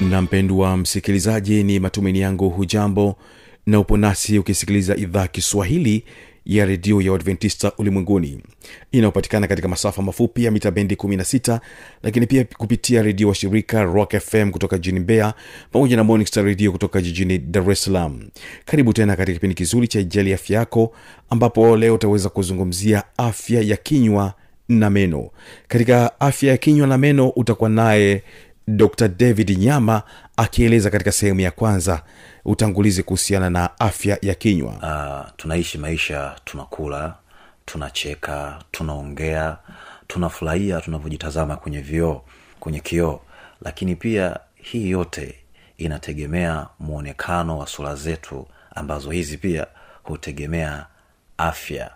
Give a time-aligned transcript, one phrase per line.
[0.00, 3.16] na mpendwa msikilizaji ni matumaini yangu hujambo
[3.66, 6.04] na upo nasi ukisikiliza idhaa kiswahili
[6.46, 8.42] ya redio ya uadventista ulimwenguni.
[8.92, 11.60] Inayopatikana katika masafa mafupi ya mita bendi 16
[12.02, 15.34] lakini pia kupitia redio wa shirika rock fm kutoka jijini mbeya
[15.72, 18.28] pamoja na morning redio kutoka jijini dar es salaam.
[18.64, 20.92] Karibu tena katika kipindi kizuri cha ijali afya yako
[21.30, 24.34] ambapo leo utaweza kuzungumzia afya ya kinywa
[24.68, 25.30] na meno.
[25.68, 28.22] Katika afya ya kinywa na meno utakuwa naye
[28.76, 30.02] dr david nyama
[30.36, 32.02] akieleza katika sehemu ya kwanza
[32.44, 34.70] utangulizi kuhusiana na afya ya kinywa.
[34.72, 37.14] Uh, tunaishi maisha tunakula
[37.64, 39.56] tunacheka tunaongea
[40.06, 42.22] tunafurahia tunavyojitazama kwenye vioo
[42.60, 43.20] kwenye kioo.
[43.62, 45.34] Lakini pia hii yote
[45.78, 49.66] inategemea mwonekano wa sura zetu ambazo hizi pia
[50.02, 50.86] hutegemea
[51.38, 51.90] afya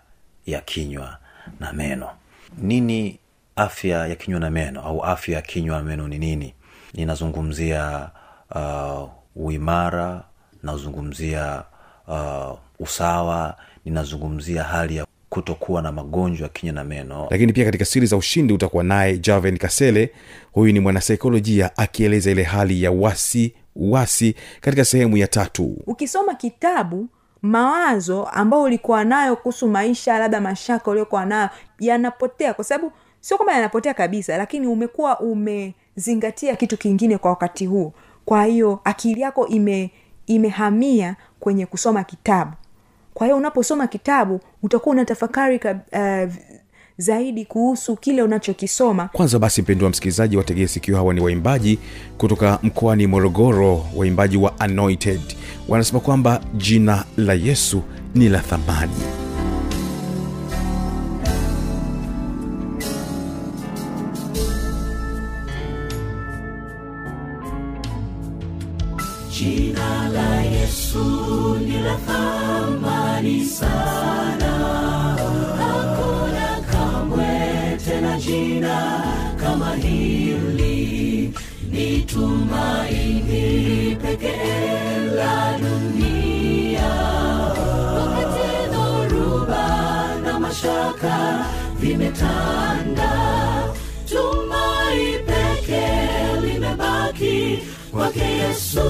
[0.45, 1.17] ya kinywa
[1.59, 2.09] na meno.
[2.57, 3.19] Nini
[3.55, 6.53] afya ya kinywa na meno au afya ya kinywa na meno ni nini
[6.93, 8.09] ninazungumzia
[8.55, 10.23] uh, uimara
[10.63, 11.63] nazungumzia
[12.07, 17.27] uh, usawa ninazungumzia hali ya kutokuwa na magonjwa ya kinywa na meno.
[17.29, 20.13] Lakini pia katika siri za ushindi utakuwa naye javen kasele.
[20.51, 25.77] Huyu ni mwanasaikolojia akieleza ile hali ya wasi wasi katika sehemu ya tatu.
[25.87, 27.07] Ukisoma kitabu
[27.41, 33.53] mawazo ambayo ulikuwa nayo kuhusu maisha labda mashaka uliokuwa nayo yanapotea kwa sababu sio kwamba
[33.53, 35.19] yanapotea kabisa lakini umekuwa
[35.97, 37.93] umezingatia kitu kingine kwa wakati huo
[38.25, 39.91] kwa hiyo akili yako ime
[40.27, 42.51] imehamia kwenye kusoma kitabu.
[43.13, 45.59] Kwa hiyo unaposoma kitabu utakuwa unatafakari
[45.93, 46.33] uh,
[46.97, 49.07] zaidi kuhusu kile unachokisoma.
[49.13, 51.79] Kwanza basi mpendo wa msikilizaji wategee sikio hawa ni waimbaji
[52.17, 55.21] kutoka mkoani morogoro waimbaji wa anointed.
[55.67, 57.83] Wanasema kwamba jina la yesu
[58.15, 59.22] ni la thamani
[78.19, 79.03] jina
[79.41, 81.33] kama hili.
[81.71, 86.89] Ni tumaini pekee la dunia.
[87.97, 89.67] Wakati dhoruba
[90.23, 91.45] na mashaka
[91.79, 93.11] vimetanda
[94.09, 97.59] tumai pekee limebaki
[97.91, 98.81] kwake yesu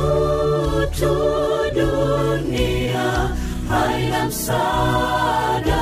[0.99, 1.42] tu
[4.33, 5.81] msaada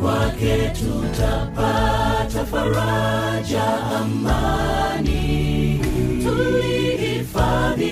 [0.00, 3.64] kwake tutapata faraja
[4.00, 5.80] amani.
[6.22, 7.90] Tulihifadhi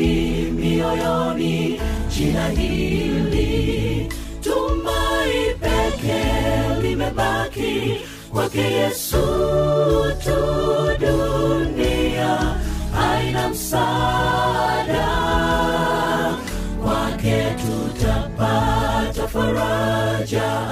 [0.56, 1.80] mioyoni
[2.16, 4.08] jina hili.
[4.40, 6.22] Tumai peke
[6.82, 7.96] limebaki
[8.32, 9.16] kwake yesu
[10.24, 10.34] tu.
[11.00, 12.38] Dunia
[13.10, 14.13] aina msaada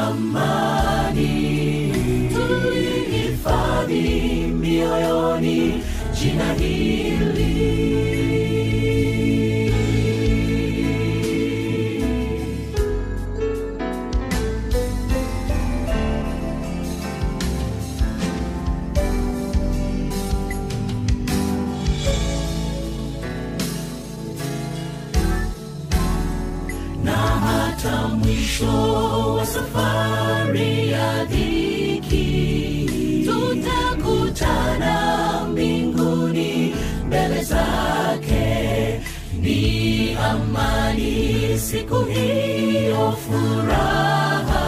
[0.08, 1.32] amani.
[2.34, 4.02] Tulihifadhi
[4.60, 5.82] mioyoni
[6.20, 7.51] jina hili
[29.42, 32.26] mwisho safari ya dhiki.
[33.26, 34.94] Tutakutana
[35.50, 36.74] mbinguni
[37.06, 39.00] mbele zake
[39.40, 44.62] ni amani siku hiyo furaha.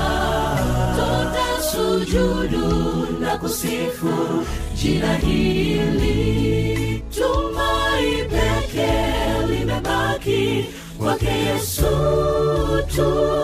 [0.97, 4.45] Tutasujudu na kusifu
[4.83, 7.05] jina hili.
[7.15, 10.65] Tumai pekee limebaki
[10.99, 11.87] kwake yesu
[12.97, 13.44] tu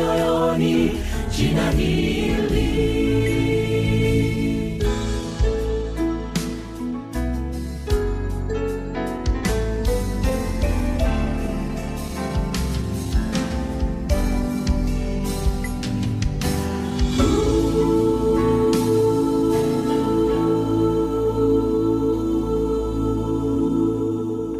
[0.00, 0.92] mioyoni
[1.36, 3.00] jina hili.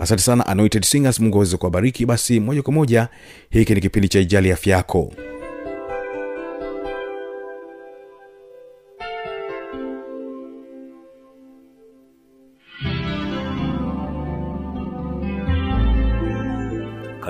[0.01, 2.07] Asante sana anointed singers mungu aweze kuwabariki.
[2.07, 3.09] Basi moja kwa moja
[3.51, 5.13] hiki ni kipindi cha ijali afya yako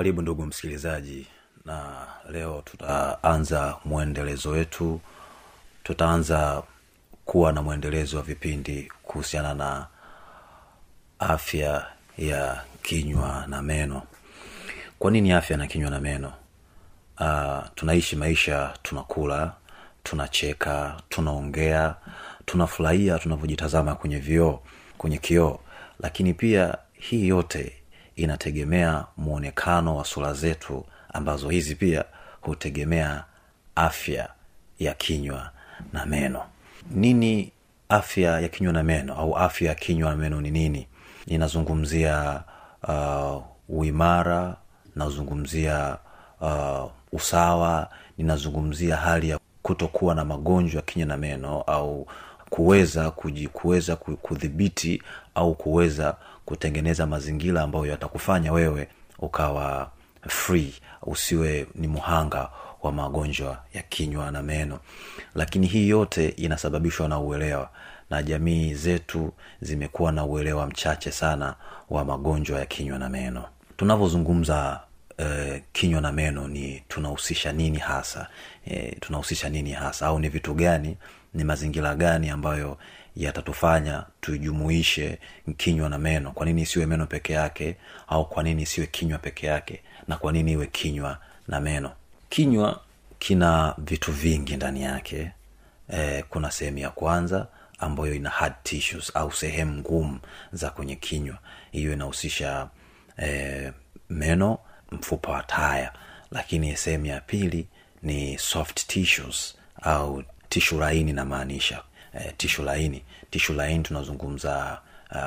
[0.01, 1.27] karibu ndugu msikilizaji
[1.65, 5.01] na leo tutaanza mwendelezo wetu.
[5.83, 6.63] Tutaanza
[7.25, 9.87] kuwa na mwendelezo wa vipindi kuhusiana na
[11.19, 11.85] afya
[12.17, 14.01] ya kinywa na meno.
[14.99, 16.33] Kwa nini afya na kinywa na meno?
[17.19, 19.53] Uh, tunaishi maisha tunakula
[20.03, 21.95] tunacheka tunaongea
[22.45, 24.59] tunafurahia tunavyojitazama kwenye vioo
[24.97, 25.59] kwenye kioo.
[25.99, 27.80] Lakini pia hii yote
[28.15, 32.05] inategemea mwonekano wa sura zetu ambazo hizi pia
[32.41, 33.23] hutegemea
[33.75, 34.29] afya
[34.79, 35.51] ya kinywa
[35.93, 36.41] na meno.
[36.91, 37.51] Nini
[37.89, 40.87] afya ya kinywa na meno au afya ya kinywa na meno ni nini?
[41.27, 42.43] Ninazungumzia
[42.87, 44.55] uh, uimara
[44.95, 45.97] nazungumzia
[46.41, 52.07] uh, usawa ninazungumzia hali ya kutokuwa na magonjwa ya kinywa na meno au
[52.49, 53.11] kuweza
[53.53, 55.01] kuweza kudhibiti
[55.35, 56.15] au kuweza
[56.51, 58.87] kutengeneza mazingira ambayo yatakufanya wewe
[59.19, 59.91] ukawa
[60.27, 62.49] free usiwe ni muhanga
[62.81, 64.79] wa magonjwa ya kinywa na meno.
[65.35, 67.69] Lakini hii yote inasababishwa na uelewa
[68.09, 71.55] na jamii zetu zimekuwa na uelewa mchache sana
[71.89, 73.45] wa magonjwa ya kinywa na meno.
[73.77, 74.79] Tunavyozungumza
[75.17, 78.27] eh, kinywa na meno ni tunahusisha nini hasa?
[78.65, 80.05] Eh, tunahusisha nini hasa?
[80.07, 80.97] Au ni vitu gani
[81.33, 82.77] ni mazingira gani ambayo
[83.15, 85.19] yatatufanya tujumuishe
[85.57, 86.31] kinywa na meno?
[86.31, 87.75] Kwa nini isiwe meno peke yake
[88.07, 91.17] au kwa nini isiwe kinywa peke yake na kwa nini iwe kinywa
[91.47, 91.91] na meno?
[92.29, 92.81] Kinywa
[93.19, 95.31] kina vitu vingi ndani yake.
[95.93, 97.47] E, kuna sehemu ya kwanza
[97.79, 100.19] ambayo ina hard tissues au sehemu ngumu
[100.53, 101.37] za kwenye kinywa.
[101.71, 102.67] Hiyo inahusisha
[103.23, 103.71] e,
[104.09, 104.57] meno
[104.91, 105.93] mfupa wa taya.
[106.31, 107.67] Lakini sehemu ya pili
[108.03, 113.03] ni soft tissues au tishu laini namaanisha e, tishu laini.
[113.29, 114.81] Tishu laini tunazungumza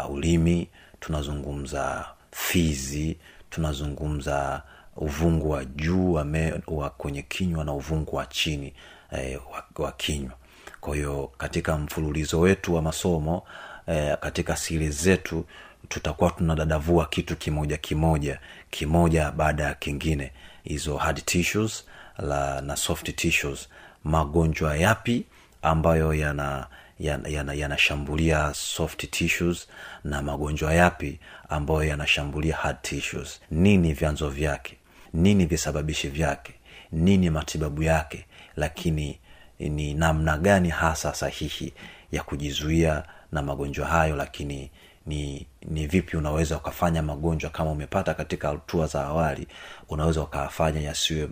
[0.05, 0.69] uh, ulimi
[1.01, 3.17] tunazungumza fizi
[3.51, 4.63] tunazungumza
[4.97, 6.27] uvungu wa juu wa,
[6.67, 8.73] wa kwenye kinywa na uvungu wa chini
[9.19, 10.33] e, wa, wa kinywa.
[10.81, 13.43] Kwa hiyo katika mfululizo wetu wa masomo
[13.87, 15.45] e, katika siri zetu
[15.89, 18.39] tutakuwa tunadadavua kitu kimoja kimoja
[18.71, 20.33] kimoja baada ya kingine.
[20.65, 21.85] Hizo hard tissues
[22.19, 23.69] la, na soft tissues
[24.05, 25.25] magonjwa yapi
[25.63, 26.67] ambayo yana
[27.01, 29.69] yanashambulia yana, yana soft tissues
[30.05, 31.19] na magonjwa yapi
[31.49, 33.41] ambayo yanashambulia hard tissues?
[33.51, 34.77] Nini vyanzo vyake?
[35.13, 36.55] Nini visababishi vyake?
[36.93, 38.27] Nini matibabu yake?
[38.57, 39.19] Lakini
[39.59, 41.73] ni namna gani hasa sahihi
[42.13, 44.71] ya kujizuia na magonjwa hayo lakini
[45.07, 49.49] ni ni vipi unaweza ukafanya magonjwa kama umepata katika hatua za awali
[49.89, 51.27] unaweza ukafanya yasiwe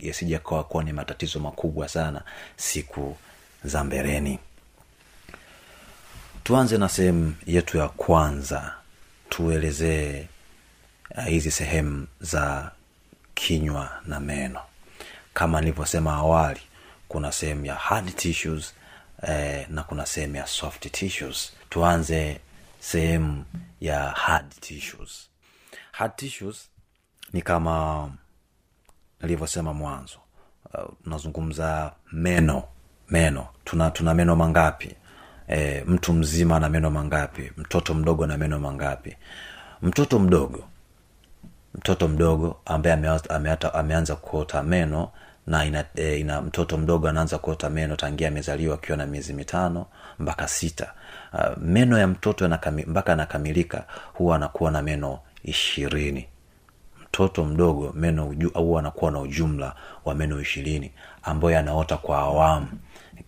[0.00, 2.22] yasija kuwa ni matatizo makubwa sana
[2.56, 3.16] siku
[3.64, 4.38] za mbeleni.
[6.44, 8.74] Tuanze na sehemu yetu ya kwanza.
[9.28, 10.26] Tuelezee
[11.16, 12.70] uh, hizi sehemu za
[13.34, 14.60] kinywa na meno.
[15.34, 16.60] Kama nilivyosema awali
[17.08, 18.74] kuna sehemu ya hard tissues
[19.28, 21.52] eh, na kuna sehemu ya soft tissues.
[21.70, 22.40] Tuanze
[22.80, 23.44] sehemu
[23.80, 25.28] ya hard tissues.
[25.92, 26.68] Hard tissues
[27.32, 28.10] ni kama
[29.22, 30.18] nilivyosema mwanzo.
[30.74, 32.62] Uh, tunazungumza meno
[33.10, 33.46] meno.
[33.64, 34.94] Tuna tuna meno mangapi?
[35.48, 37.52] E, mtu mzima ana meno mangapi?
[37.56, 39.16] Mtoto mdogo na meno mangapi?
[39.82, 40.64] Mtoto mdogo
[41.74, 42.94] mtoto mdogo ambaye
[43.74, 45.10] ameanza, kuota meno
[45.46, 49.86] na ina, e, ina mtoto mdogo anaanza kuota meno tangia amezaliwa akiwa na miezi mitano
[50.18, 50.92] mpaka sita.
[51.32, 52.48] Uh, meno ya mtoto
[52.86, 56.28] mpaka anakamilika huwa anakuwa na meno ishirini
[57.12, 60.92] mtoto mdogo meno au anakuwa na ujumla wa meno ishirini
[61.22, 62.66] ambayo yanaota kwa awamu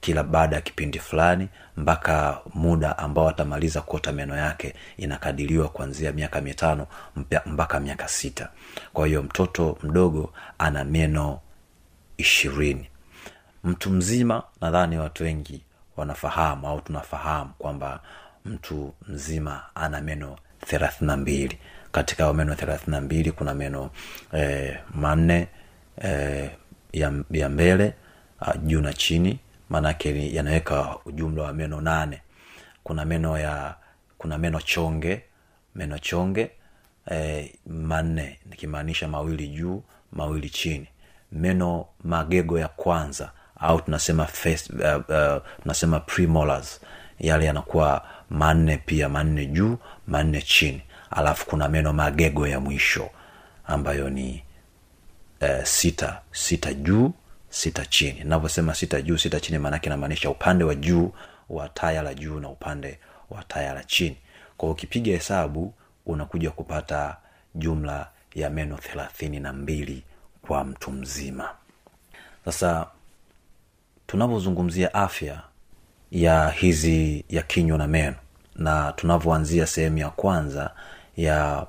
[0.01, 6.41] kila baada ya kipindi fulani mpaka muda ambao atamaliza kuota meno yake inakadiriwa kuanzia miaka
[6.41, 6.87] mitano
[7.47, 8.49] mpaka miaka sita.
[8.93, 11.41] Kwa hiyo mtoto mdogo ana meno
[12.17, 12.89] ishirini.
[13.65, 15.63] Mtu mzima nadhani watu wengi
[15.97, 18.01] wanafahamu au tunafahamu kwamba
[18.45, 20.37] mtu mzima ana meno
[20.67, 21.59] thelathini na mbili
[21.95, 23.91] katika meno thelathini na mbili kuna meno
[24.33, 25.49] eh, manne
[26.03, 26.51] eh,
[26.93, 27.93] ya, ya mbele
[28.41, 29.39] uh, juu na chini
[29.71, 32.21] maanake yanaweka ujumla wa meno nane.
[32.85, 33.75] Kuna meno ya
[34.19, 35.23] kuna meno chonge
[35.75, 36.51] meno chonge
[37.11, 39.83] eh, manne nikimaanisha mawili juu
[40.13, 40.87] mawili chini.
[41.33, 46.81] Meno magego ya kwanza au tunasema face, uh, uh, tunasema premolars
[47.19, 50.83] yale yanakuwa manne pia manne juu manne chini
[51.15, 53.11] alafu kuna meno magego ya mwisho
[53.67, 54.43] ambayo ni
[55.41, 57.13] eh, sita sita juu
[57.49, 58.25] sita chini.
[58.25, 61.13] Navyosema sita juu sita chini maanake namaanisha upande wa juu
[61.51, 62.99] wa taya la juu na upande
[63.31, 64.17] wa taya la chini.
[64.57, 65.75] Kwa ukipiga hesabu
[66.07, 67.17] unakuja kupata
[67.55, 70.03] jumla ya meno thelathini na mbili
[70.43, 71.49] kwa mtu mzima.
[72.45, 72.87] Sasa
[74.07, 75.43] tunavyozungumzia afya
[76.11, 78.15] ya hizi ya kinywa na meno
[78.57, 80.71] na tunavyoanzia sehemu ya kwanza
[81.17, 81.67] ya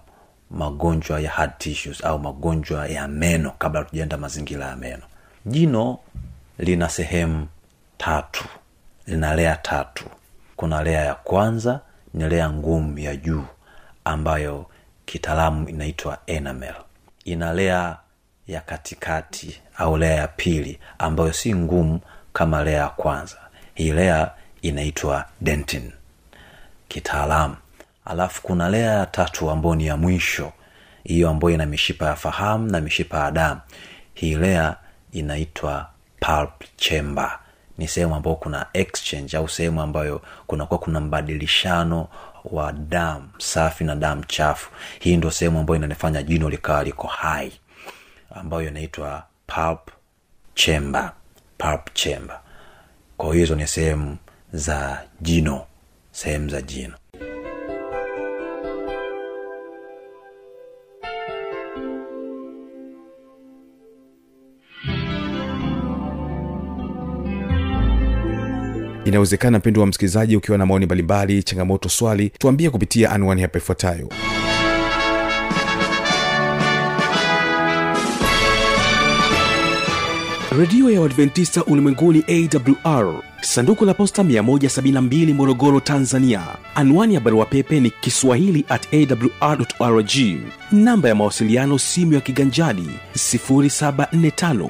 [0.51, 5.03] magonjwa ya hard tissues au magonjwa ya meno kabla tujaenda mazingira ya meno.
[5.45, 5.99] Jino
[6.59, 7.47] lina sehemu
[7.97, 8.45] tatu.
[9.07, 10.05] Lina lea tatu.
[10.55, 11.79] Kuna lea ya kwanza
[12.13, 13.43] ni lea ngumu ya juu
[14.05, 14.65] ambayo
[15.05, 16.75] kitaalamu inaitwa enamel.
[17.25, 17.97] Ina lea
[18.47, 21.99] ya katikati au lea ya pili ambayo si ngumu
[22.33, 23.37] kama lea ya kwanza.
[23.73, 25.91] Hii lea inaitwa dentin.
[26.87, 27.55] Kitaalamu
[28.05, 30.51] alafu kuna lea ya tatu ambayo ni ya mwisho.
[31.03, 33.62] Hiyo ambayo ina mishipa ya fahamu na mishipa ya damu.
[34.13, 34.75] Hii lea
[35.12, 37.39] inaitwa pulp chamber.
[37.77, 42.07] Ni sehemu ambayo kuna exchange au sehemu ambayo kunakuwa kuna mbadilishano
[42.45, 44.69] wa damu safi na damu chafu.
[45.00, 47.51] Hii ndio sehemu ambayo inanifanya jino likawa liko hai
[48.35, 49.91] ambayo inaitwa pulp
[50.53, 51.13] chamber
[51.57, 52.39] pulp chamber.
[53.17, 54.17] Kwa hizo ni sehemu
[54.53, 55.65] za jino
[56.12, 56.93] sehemu za jino
[69.05, 74.09] inawezekana mpendo wa msikilizaji ukiwa na maoni mbalimbali changamoto swali tuambie kupitia anwani hapa ifuatayo.
[80.59, 86.41] Redio ya uadventista ulimwenguni awr sanduku la posta 172 morogoro tanzania.
[86.75, 88.88] Anwani ya barua pepe ni kiswahili at
[89.39, 90.09] awrrg
[90.71, 94.69] namba ya mawasiliano simu ya kiganjadi 745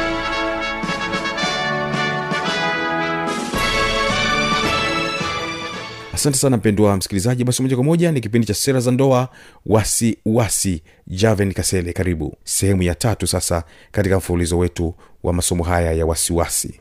[6.21, 7.43] asante sana mpendwa msikilizaji.
[7.43, 9.29] Basi moja kwa moja ni kipindi cha sera za ndoa
[9.65, 11.93] wasi wasi javen kasele.
[11.93, 12.35] Karibu.
[12.43, 16.79] Sehemu ya tatu sasa katika mfululizo wetu wa masomo haya ya wasiwasi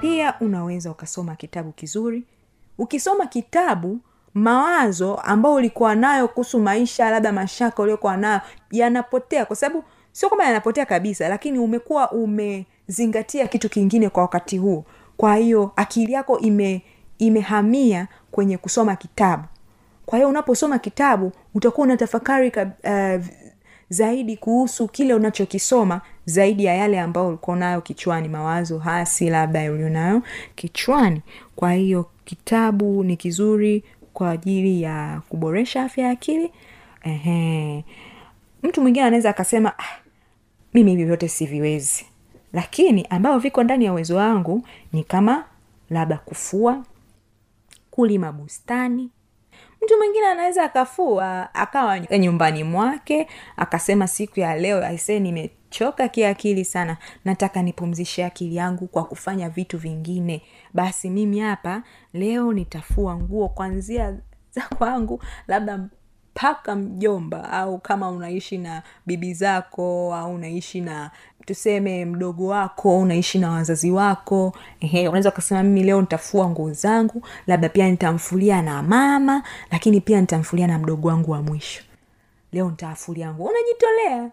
[0.00, 2.24] pia unaweza ukasoma kitabu kizuri
[2.78, 3.98] ukisoma kitabu
[4.34, 10.44] mawazo ambayo ulikuwa nayo kuhusu maisha labda mashaka uliokuwa nayo yanapotea kwa sababu sio kwamba
[10.44, 14.84] yanapotea kabisa lakini umekuwa umezingatia kitu kingine kwa wakati huo.
[15.16, 16.82] Kwa hiyo akili yako ime
[17.18, 19.44] imehamia kwenye kusoma kitabu.
[20.06, 23.24] Kwa hiyo unaposoma kitabu utakuwa unatafakari uh,
[23.88, 28.28] zaidi kuhusu kile unachokisoma zaidi ya yale ambayo ulikuwa nayo kichwani.
[28.28, 30.22] Mawazo hasi labda ulionayo
[30.54, 31.22] kichwani.
[31.56, 36.50] Kwa hiyo kitabu ni kizuri kwa ajili ya kuboresha afya ya akili.
[37.02, 37.84] Ehe.
[38.62, 39.98] mtu mwingine anaweza akasema ah,
[40.74, 42.06] mimi hivi siviwezi.
[42.52, 45.44] Lakini ambavyo viko ndani ya uwezo wangu ni kama
[45.90, 46.84] labda kufua
[47.90, 49.10] kulima bustani.
[49.84, 53.26] Mtu mwingine anaweza akafua akawa nyumbani mwake
[53.56, 55.20] akasema siku ya leo aisee
[55.72, 56.96] nimechoka kiakili sana.
[57.24, 60.42] Nataka nipumzishe akili yangu kwa kufanya vitu vingine.
[60.74, 64.16] Basi mimi hapa leo nitafua nguo kwanzia
[64.50, 65.78] za kwangu labda
[66.34, 71.10] mpaka mjomba au kama unaishi na bibi zako au unaishi na
[71.46, 74.52] tuseme mdogo wako unaishi na wazazi wako.
[74.80, 80.20] Ehe unaweza ukasema mimi leo nitafua nguo zangu labda pia nitamfulia na mama lakini pia
[80.20, 81.82] nitamfulia na mdogo wangu wa mwisho.
[82.52, 83.50] Leo nitaafulia nguo.
[83.50, 84.30] Unajitolea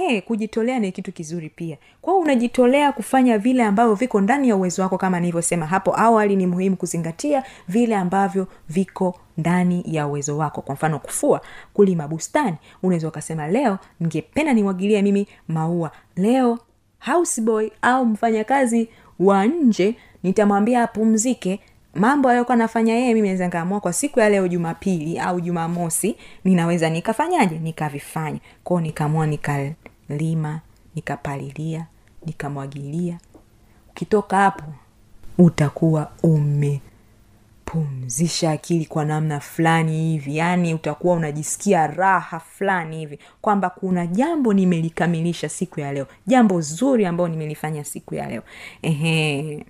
[0.00, 1.76] E, kujitolea ni kitu kizuri pia.
[2.02, 6.46] Kwao unajitolea kufanya vile ambavyo viko ndani ya uwezo wako kama nilivyosema hapo awali ni
[6.46, 10.62] muhimu kuzingatia vile ambavyo viko ndani ya uwezo wako.
[10.62, 11.40] Kwa mfano kufua
[11.74, 12.56] kulima bustani.
[12.82, 15.90] Unaweza ukasema leo ningependa nimwagilie mimi maua.
[16.16, 16.58] Leo
[17.00, 18.88] houseboy au mfanyakazi
[19.18, 21.60] wa nje nitamwambia apumzike.
[21.94, 26.90] Mambo aliyokuwa nafanya yeye mimi naweza nikaamua kwa siku ya leo jumapili au jumamosi ninaweza
[26.90, 27.58] nikafanyaje?
[27.58, 28.38] Nikavifanya.
[28.64, 29.26] Kwao nikaamua
[30.08, 30.60] nikalima
[30.94, 31.86] nikapalilia
[32.26, 33.18] nikamwagilia.
[33.90, 34.64] Ukitoka hapo
[35.38, 40.36] utakuwa umepumzisha akili kwa namna fulani hivi.
[40.36, 47.06] Yaani utakuwa unajisikia raha fulani hivi kwamba kuna jambo nimelikamilisha siku ya leo jambo zuri
[47.06, 48.42] ambayo nimelifanya siku ya leo.
[48.82, 49.66] Ehe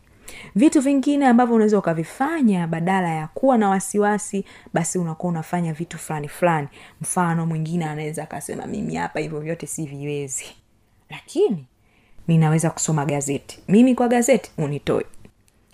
[0.54, 4.44] vitu vingine ambavyo unaweza ukavifanya badala ya kuwa na wasiwasi
[4.74, 6.68] basi unakuwa unafanya vitu fulani fulani.
[7.00, 10.44] Mfano mwingine anaweza akasema mimi hapa hivyo vyote siviwezi.
[11.10, 11.66] Lakini
[12.28, 13.58] ninaweza kusoma gazeti.
[13.68, 15.04] Mimi kwa gazeti unitoi.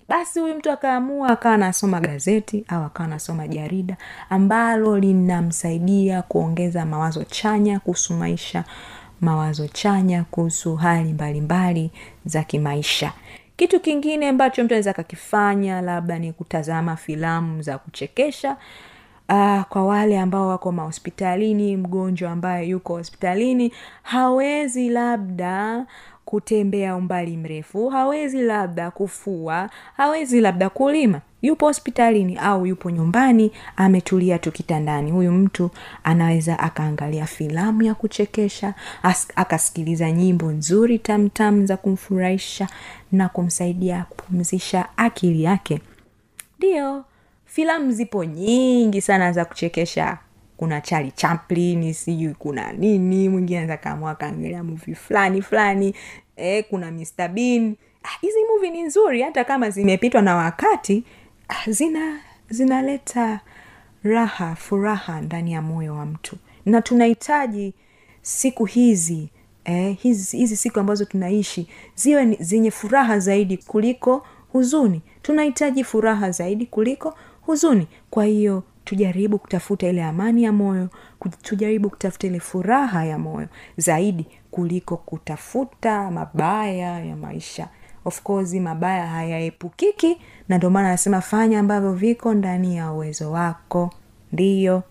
[0.09, 3.97] Basi huyu mtu akaamua akawa anasoma gazeti au akawa anasoma jarida
[4.29, 8.63] ambalo linamsaidia kuongeza mawazo chanya kuhusu maisha
[9.21, 11.91] mawazo chanya kuhusu hali mbalimbali
[12.25, 13.13] za kimaisha
[13.55, 18.57] kitu kingine ambacho mtu anaweza akakifanya labda ni kutazama filamu za kuchekesha
[19.29, 25.85] Uh, kwa wale ambao wako mahospitalini mgonjwa ambaye yuko hospitalini hawezi labda
[26.35, 31.21] kutembea umbali mrefu hawezi labda kufua hawezi labda kulima.
[31.41, 35.11] Yupo hospitalini au yupo nyumbani ametulia tu kitandani.
[35.11, 35.69] Huyu mtu
[36.03, 38.73] anaweza akaangalia filamu ya kuchekesha
[39.35, 42.67] akasikiliza nyimbo nzuri tamtam za kumfurahisha
[43.11, 45.81] na kumsaidia kupumzisha akili yake.
[46.57, 47.05] Ndio
[47.45, 50.17] filamu zipo nyingi sana za kuchekesha
[50.57, 55.95] kuna chali chaplin sijui kuna nini mwingine anaweza kaamua akaangalia muvi fulani fulani
[56.35, 57.75] e, kuna mr bean.
[58.03, 61.03] Ah, hizi muvi ni nzuri hata kama zimepitwa na wakati
[61.49, 63.39] ah, zina zinaleta
[64.03, 66.35] raha furaha ndani ya moyo wa mtu.
[66.65, 67.73] Na tunahitaji
[68.21, 69.29] siku hizi
[69.65, 75.01] eh, hizi, hizi siku ambazo tunaishi ziwe zenye furaha zaidi kuliko huzuni.
[75.21, 77.87] Tunahitaji furaha zaidi kuliko huzuni.
[78.09, 80.89] Kwa hiyo tujaribu kutafuta ile amani ya moyo
[81.41, 87.67] tujaribu kutafuta ile furaha ya moyo zaidi kuliko kutafuta mabaya ya maisha.
[88.05, 90.17] Of course mabaya hayaepukiki
[90.49, 93.89] na ndio maana anasema fanya ambavyo viko ndani ya uwezo wako.
[94.31, 94.83] Ndiyo.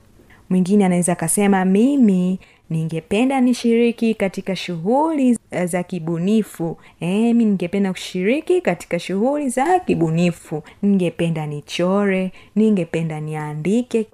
[0.51, 2.41] Mwingine anaweza akasema mimi
[2.75, 6.77] ningependa nishiriki katika shughuli eh, za kibunifu.
[7.01, 10.63] E, mi ningependa kushiriki katika shughuli za kibunifu.
[10.83, 14.07] Ningependa nichore ningependa niandike.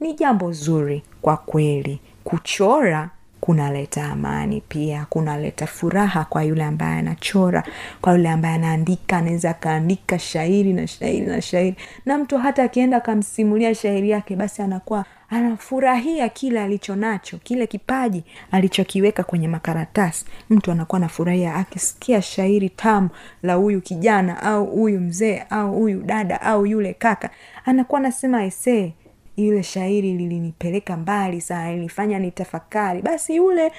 [0.00, 1.98] Ni jambo zuri kwa kweli.
[2.24, 3.10] Kuchora
[3.44, 7.64] kunaleta amani pia kunaleta furaha kwa yule ambaye anachora
[8.00, 11.76] kwa yule ambaye anaandika anaweza akaandika shairi na shairi na shairi.
[12.06, 18.24] Na mtu hata akienda akamsimulia shairi yake basi anakuwa anafurahia kile alicho nacho kile kipaji
[18.50, 20.24] alichokiweka kwenye makaratasi.
[20.50, 23.08] Mtu anakuwa anafurahia akisikia shairi tamu
[23.42, 27.30] la huyu kijana au huyu mzee au huyu dada au yule kaka.
[27.64, 28.92] Anakuwa anasema esee
[29.36, 33.02] ile shairi lilinipeleka mbali sana lilifanya nitafakari.
[33.02, 33.72] Basi yule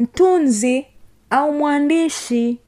[0.00, 0.86] mtunzi
[1.30, 2.58] au mwandishi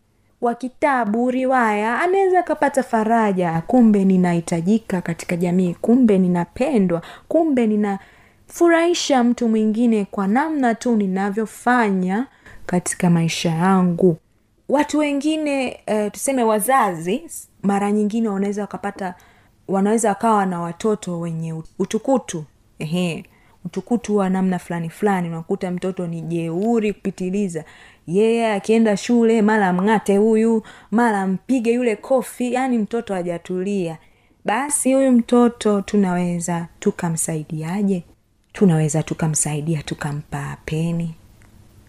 [0.41, 3.63] wa kitabu riwaya anaweza akapata faraja.
[3.67, 12.27] Kumbe ninahitajika katika jamii kumbe ninapendwa kumbe ninafurahisha mtu mwingine kwa namna tu ninavyofanya
[12.67, 14.17] katika maisha yangu.
[14.69, 17.23] Watu wengine eh, tuseme wazazi
[17.63, 19.15] mara nyingine wanaweza wakapata
[19.69, 22.45] wanaweza wakawa na watoto wenye utukutu.
[22.79, 23.25] Ehe
[23.65, 25.29] utukutu wa namna fulani fulani.
[25.29, 27.65] Unakuta mtoto ni jeuri kupitiliza.
[28.07, 33.99] Yeye yeah, akienda shule mara mng'ate huyu mara mpige yule kofi yaani mtoto hajatulia.
[34.45, 38.03] Basi huyu mtoto tunaweza tukamsaidiaje?
[38.53, 41.15] Tunaweza tukamsaidia tukampa peni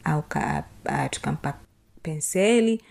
[0.04, 1.54] au ka, uh, tukampa
[2.02, 2.82] penseli.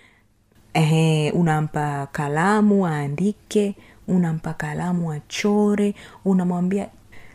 [0.75, 3.75] Ehe, unampa kalamu aandike
[4.09, 6.87] unampa kalamu achore unamwambia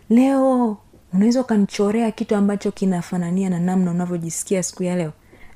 [0.10, 0.78] leo
[1.14, 5.12] unaweza ukanichorea kitu ambacho kinafanania na namna unavyojisikia siku ya leo?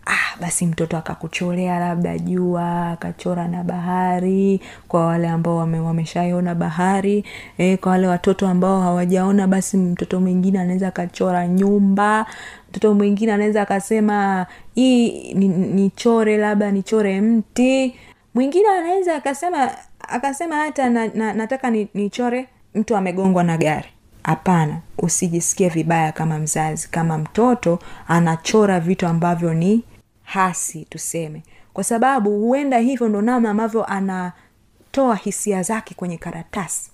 [0.05, 7.25] Ah basi mtoto akakuchorea labda jua akachora na bahari kwa wale ambao wame, wameshaiona bahari
[7.57, 12.25] e, kwa wale watoto ambao hawajaona basi mtoto mwingine anaweza akachora nyumba
[12.69, 14.45] mtoto mwingine anaweza akasema
[14.75, 17.95] hii ni- nichore labda nichore mti.
[18.33, 19.71] Mwingine anaweza akasema
[20.07, 23.87] akasema hata na, na, nataka ni- nichore mtu amegongwa na gari.
[24.23, 29.83] Hapana usijisikie vibaya kama mzazi kama mtoto anachora vitu ambavyo ni
[30.23, 31.43] hasi tuseme.
[31.73, 36.91] Kwa sababu huenda hivyo ndo namna ambavyo anatoa hisia zake kwenye karatasi.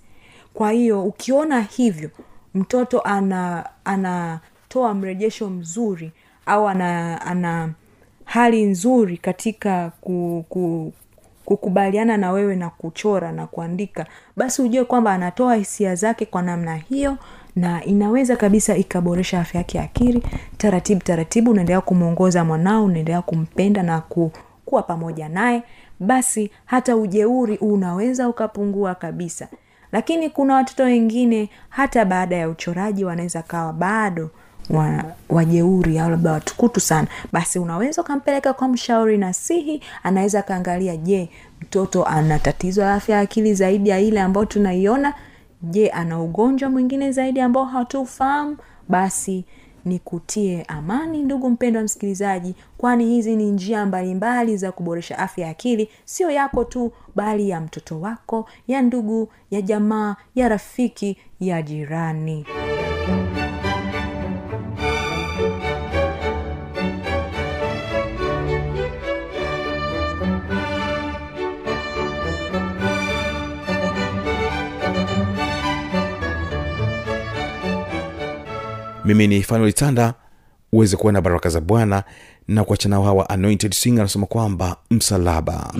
[0.53, 2.09] Kwa hiyo ukiona hivyo
[2.53, 6.11] mtoto ana anatoa mrejesho mzuri
[6.45, 7.69] au ana ana
[8.25, 10.93] hali nzuri katika ku, ku,
[11.49, 14.05] kukubaliana na wewe na kuchora na kuandika
[14.37, 17.17] basi ujue kwamba anatoa hisia zake kwa namna hiyo
[17.55, 20.23] na inaweza kabisa ikaboresha afya yake ya akili.
[20.57, 24.31] Taratibu taratibu unaendelea kumwongoza mwanao unaendelea kumpenda na ku,
[24.65, 25.63] kuwa pamoja naye
[25.99, 29.47] basi hata ujeuri unaweza ukapungua kabisa.
[29.91, 34.29] Lakini kuna watoto wengine hata baada ya uchoraji wanaweza kawa bado
[34.69, 37.07] wa, wajeuri au labda watukutu sana.
[37.31, 41.29] Basi unaweza ukampeleka kwa mshauri nasihi anaweza akaangalia je
[41.61, 45.13] mtoto ana tatizo la afya ya akili zaidi ya ile ambayo tunaiona?
[45.61, 48.57] Je ana ugonjwa mwingine zaidi ambao hatufahamu
[48.89, 49.45] basi
[49.85, 55.89] nikutie amani ndugu mpendwa msikilizaji kwani hizi ni njia mbalimbali za kuboresha afya ya akili.
[56.05, 62.45] Sio yako tu bali ya mtoto wako ya ndugu ya jamaa ya rafiki ya jirani
[79.15, 80.13] mimi ni fanuel tanda.
[80.71, 82.03] Uweze kuwa na baraka za bwana
[82.47, 85.73] na kuachanao hawa anointed sing anasema kwamba msalaba.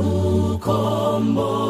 [0.00, 1.67] ukombozi